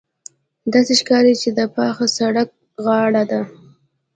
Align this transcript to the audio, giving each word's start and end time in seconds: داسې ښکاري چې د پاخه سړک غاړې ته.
داسې 0.73 0.93
ښکاري 0.99 1.33
چې 1.41 1.49
د 1.57 1.59
پاخه 1.75 2.05
سړک 2.17 2.49
غاړې 2.85 3.23
ته. 3.31 3.41